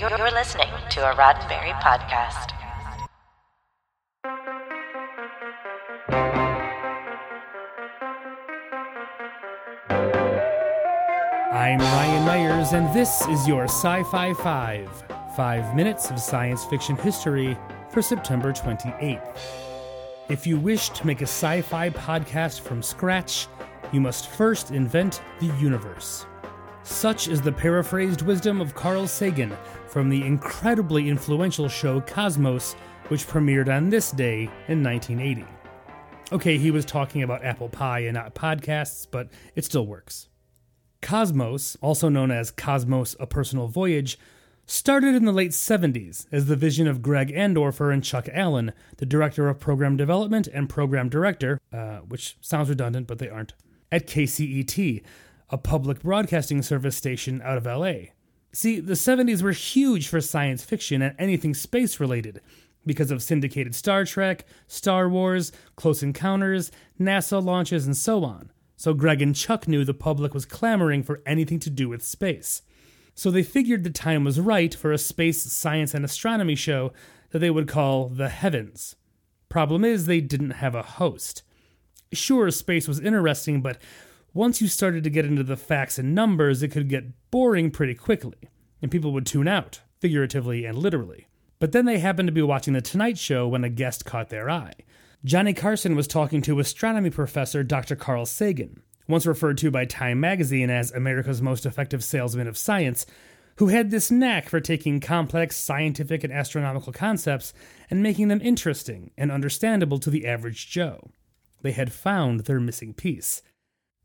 [0.00, 2.54] You're, listening to a Roddenberry podcast.
[11.52, 15.04] I'm Ryan Myers, and this is your Sci Fi 5
[15.36, 17.58] Five Minutes of Science Fiction History
[17.90, 19.38] for September 28th.
[20.30, 23.48] If you wish to make a sci fi podcast from scratch,
[23.92, 26.24] you must first invent the universe.
[26.82, 32.74] Such is the paraphrased wisdom of Carl Sagan from the incredibly influential show Cosmos,
[33.08, 35.44] which premiered on this day in 1980.
[36.32, 40.28] Okay, he was talking about apple pie and not podcasts, but it still works.
[41.02, 44.18] Cosmos, also known as Cosmos A Personal Voyage,
[44.64, 49.06] started in the late 70s as the vision of Greg Andorfer and Chuck Allen, the
[49.06, 53.54] director of program development and program director, uh, which sounds redundant, but they aren't,
[53.90, 55.02] at KCET,
[55.50, 58.12] a public broadcasting service station out of LA.
[58.52, 62.40] See, the 70s were huge for science fiction and anything space related
[62.86, 68.50] because of syndicated Star Trek, Star Wars, Close Encounters, NASA launches, and so on.
[68.76, 72.62] So Greg and Chuck knew the public was clamoring for anything to do with space.
[73.14, 76.92] So they figured the time was right for a space science and astronomy show
[77.30, 78.96] that they would call The Heavens.
[79.48, 81.42] Problem is, they didn't have a host.
[82.12, 83.78] Sure, space was interesting, but
[84.32, 87.94] once you started to get into the facts and numbers, it could get boring pretty
[87.94, 88.38] quickly,
[88.80, 91.26] and people would tune out, figuratively and literally.
[91.58, 94.48] But then they happened to be watching The Tonight Show when a guest caught their
[94.48, 94.72] eye.
[95.24, 97.96] Johnny Carson was talking to astronomy professor Dr.
[97.96, 103.04] Carl Sagan, once referred to by Time magazine as America's most effective salesman of science,
[103.56, 107.52] who had this knack for taking complex scientific and astronomical concepts
[107.90, 111.10] and making them interesting and understandable to the average Joe.
[111.60, 113.42] They had found their missing piece.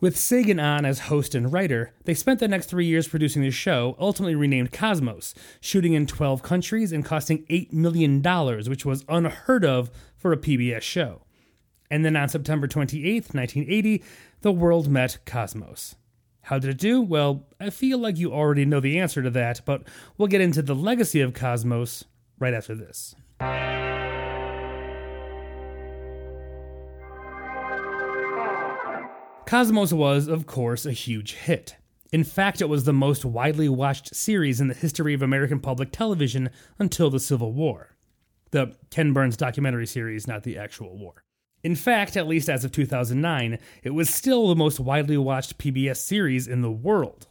[0.00, 3.50] With Sagan on as host and writer, they spent the next three years producing the
[3.50, 8.22] show, ultimately renamed Cosmos, shooting in 12 countries and costing $8 million,
[8.70, 11.22] which was unheard of for a PBS show.
[11.90, 14.04] And then on September 28, 1980,
[14.42, 15.96] the world met Cosmos.
[16.42, 17.00] How did it do?
[17.00, 19.82] Well, I feel like you already know the answer to that, but
[20.16, 22.04] we'll get into the legacy of Cosmos
[22.38, 23.16] right after this.
[29.48, 31.76] Cosmos was, of course, a huge hit.
[32.12, 35.90] In fact, it was the most widely watched series in the history of American public
[35.90, 37.96] television until the Civil War.
[38.50, 41.22] The Ken Burns documentary series, not the actual war.
[41.62, 45.96] In fact, at least as of 2009, it was still the most widely watched PBS
[45.96, 47.26] series in the world.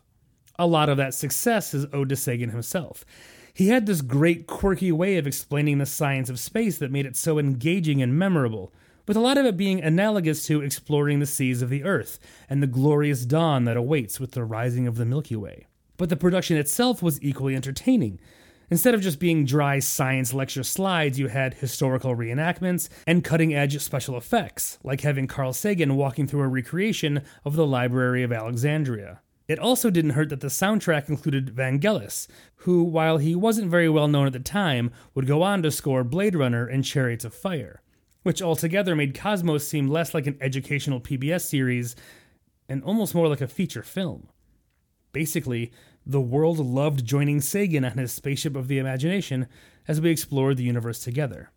[0.58, 3.06] A lot of that success is owed to Sagan himself.
[3.54, 7.16] He had this great, quirky way of explaining the science of space that made it
[7.16, 8.74] so engaging and memorable,
[9.08, 12.20] with a lot of it being analogous to exploring the seas of the Earth
[12.50, 15.66] and the glorious dawn that awaits with the rising of the Milky Way.
[15.96, 18.20] But the production itself was equally entertaining.
[18.70, 23.80] Instead of just being dry science lecture slides, you had historical reenactments and cutting edge
[23.82, 29.22] special effects, like having Carl Sagan walking through a recreation of the Library of Alexandria.
[29.48, 34.10] It also didn't hurt that the soundtrack included Vangelis, who, while he wasn't very well
[34.10, 37.82] known at the time, would go on to score Blade Runner and Chariots of Fire
[38.28, 41.96] which altogether made Cosmos seem less like an educational PBS series
[42.68, 44.28] and almost more like a feature film.
[45.14, 45.72] Basically,
[46.06, 49.48] the world loved joining Sagan on his spaceship of the imagination
[49.88, 51.52] as we explored the universe together.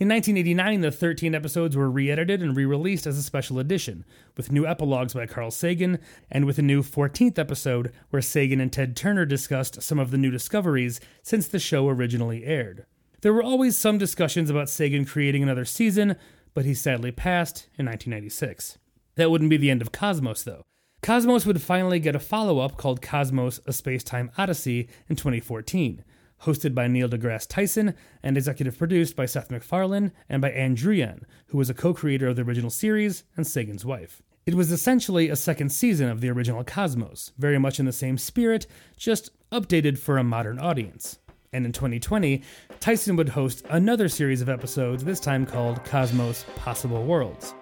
[0.00, 4.04] In 1989, the 13 episodes were re edited and re released as a special edition,
[4.36, 6.00] with new epilogues by Carl Sagan,
[6.32, 10.18] and with a new 14th episode where Sagan and Ted Turner discussed some of the
[10.18, 12.86] new discoveries since the show originally aired.
[13.22, 16.16] There were always some discussions about Sagan creating another season,
[16.54, 18.78] but he sadly passed in 1996.
[19.16, 20.64] That wouldn't be the end of Cosmos, though.
[21.02, 26.02] Cosmos would finally get a follow up called Cosmos A Space Time Odyssey in 2014,
[26.44, 31.24] hosted by Neil deGrasse Tyson and executive produced by Seth MacFarlane and by Ann Druyan,
[31.48, 34.22] who was a co creator of the original series and Sagan's wife.
[34.46, 38.16] It was essentially a second season of the original Cosmos, very much in the same
[38.16, 38.66] spirit,
[38.96, 41.18] just updated for a modern audience.
[41.52, 42.42] And in 2020,
[42.78, 47.54] Tyson would host another series of episodes, this time called Cosmos Possible Worlds.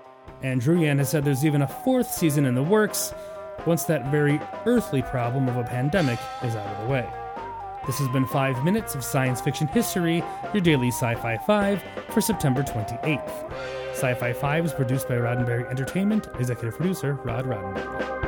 [0.43, 3.15] Ann Druyan has said there's even a fourth season in the works
[3.67, 7.09] once that very earthly problem of a pandemic is out of the way.
[7.87, 12.21] This has been 5 minutes of science fiction history, your daily Sci Fi 5 for
[12.21, 13.53] September 28th.
[13.93, 18.28] Sci Fi 5 is produced by Roddenberry Entertainment, executive producer Rod Roddenberry.